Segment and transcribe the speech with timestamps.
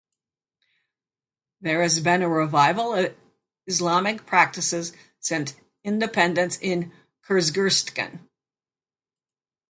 [1.61, 3.13] There has been a revival of
[3.67, 6.91] Islamic practices since independence in
[7.27, 8.27] Kyrgyzstan.